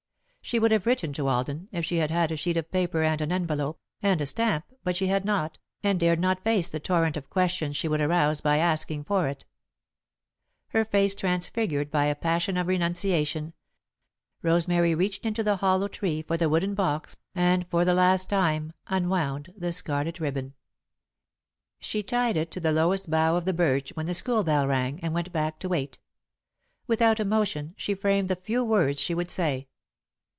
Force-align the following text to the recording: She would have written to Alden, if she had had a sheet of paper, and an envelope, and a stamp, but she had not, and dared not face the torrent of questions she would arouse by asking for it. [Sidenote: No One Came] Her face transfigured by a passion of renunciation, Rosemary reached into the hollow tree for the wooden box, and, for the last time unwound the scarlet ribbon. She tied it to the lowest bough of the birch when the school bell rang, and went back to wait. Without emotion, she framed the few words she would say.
She 0.43 0.59
would 0.59 0.71
have 0.71 0.85
written 0.85 1.13
to 1.13 1.29
Alden, 1.29 1.69
if 1.71 1.85
she 1.85 1.97
had 1.97 2.11
had 2.11 2.29
a 2.29 2.35
sheet 2.35 2.57
of 2.57 2.69
paper, 2.71 3.03
and 3.03 3.21
an 3.21 3.31
envelope, 3.31 3.79
and 4.01 4.19
a 4.19 4.25
stamp, 4.25 4.65
but 4.83 4.97
she 4.97 5.07
had 5.07 5.23
not, 5.23 5.57
and 5.81 5.97
dared 5.97 6.19
not 6.19 6.43
face 6.43 6.69
the 6.69 6.79
torrent 6.79 7.15
of 7.15 7.29
questions 7.29 7.77
she 7.77 7.87
would 7.87 8.01
arouse 8.01 8.41
by 8.41 8.57
asking 8.57 9.05
for 9.05 9.29
it. 9.29 9.45
[Sidenote: 10.73 10.73
No 10.73 10.79
One 10.79 10.85
Came] 10.87 10.87
Her 10.87 10.91
face 10.91 11.15
transfigured 11.15 11.91
by 11.91 12.05
a 12.05 12.15
passion 12.15 12.57
of 12.57 12.67
renunciation, 12.67 13.53
Rosemary 14.41 14.93
reached 14.93 15.25
into 15.25 15.41
the 15.41 15.57
hollow 15.57 15.87
tree 15.87 16.21
for 16.21 16.35
the 16.35 16.49
wooden 16.49 16.73
box, 16.73 17.15
and, 17.33 17.65
for 17.69 17.85
the 17.85 17.93
last 17.93 18.29
time 18.29 18.73
unwound 18.87 19.53
the 19.55 19.71
scarlet 19.71 20.19
ribbon. 20.19 20.53
She 21.79 22.03
tied 22.03 22.35
it 22.35 22.51
to 22.51 22.59
the 22.59 22.73
lowest 22.73 23.09
bough 23.09 23.37
of 23.37 23.45
the 23.45 23.53
birch 23.53 23.91
when 23.95 24.07
the 24.07 24.13
school 24.15 24.43
bell 24.43 24.67
rang, 24.67 24.99
and 25.01 25.13
went 25.13 25.31
back 25.31 25.59
to 25.59 25.69
wait. 25.69 25.99
Without 26.87 27.21
emotion, 27.21 27.73
she 27.77 27.95
framed 27.95 28.27
the 28.27 28.35
few 28.35 28.65
words 28.65 28.99
she 28.99 29.13
would 29.15 29.31
say. 29.31 29.69